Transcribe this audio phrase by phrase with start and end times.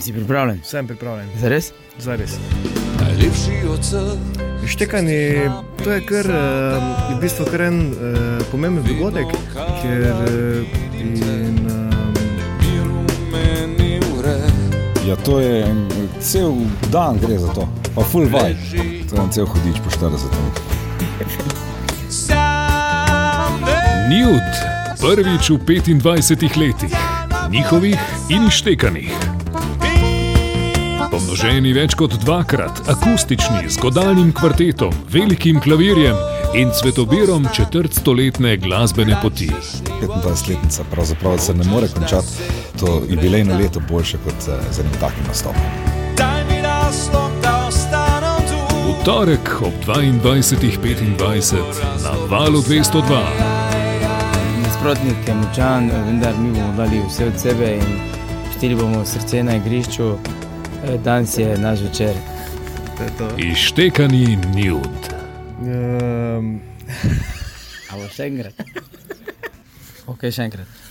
[0.00, 0.60] Si pripravljen?
[0.64, 1.28] Sem pripravljen.
[1.40, 1.72] Zares?
[1.98, 2.38] Zares.
[3.00, 4.44] Najlepši od vseh.
[4.66, 5.50] Štekanje
[5.84, 9.28] to je kar, uh, v bistvu kar en uh, pomemben dogodek,
[9.82, 11.24] ker uh, in.
[15.04, 15.66] Ja, to je
[16.20, 16.54] cel
[16.88, 18.56] dan, gre za to, pa full vaj.
[19.12, 20.56] To je cel hodič po 40 minut.
[24.08, 24.52] Newt,
[24.96, 26.96] prvič v 25 letih,
[27.52, 28.00] njihovih
[28.32, 29.33] in štekanih.
[31.10, 36.16] Pomnoženi več kot dvakrat, akustični, z godalnim kvartetom, velikim klavirjem
[36.58, 39.50] in cvetobirom četrtstoletne glasbene poti.
[40.00, 42.26] 25-letnica pravzaprav se ne more končati,
[42.80, 45.62] to je bilejno leto boljše kot eh, z enim takim nastopom.
[48.84, 51.18] V torek ob 22.25
[52.04, 53.22] na valu 202.
[54.62, 58.23] Nasprotnik je močan, vendar mi bomo dali vse od sebe in
[58.64, 60.16] štiri bomo srce na igrišču.
[60.84, 62.14] Eh, danes je naš večer.
[63.38, 64.88] Ištekani nud.
[65.60, 66.60] Um...
[67.90, 68.62] A bo še enkrat?
[70.06, 70.83] Ok, še enkrat.